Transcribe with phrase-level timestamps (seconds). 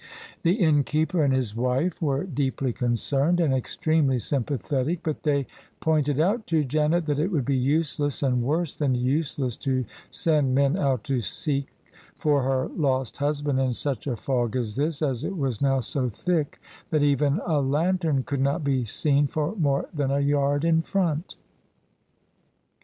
[0.41, 5.45] The innkeeper and his wife were deeply concerned and extremely sympathetic; but they
[5.79, 10.55] pointed out to Janet that it would be useless, and worse than useless, to send
[10.55, 11.67] men out to seek
[12.15, 16.09] for her lost husband in such a fog as this, as it was now so
[16.09, 16.59] thick
[16.89, 20.81] that even a lan tern could not be seen for more than a yard in
[20.81, 21.35] front.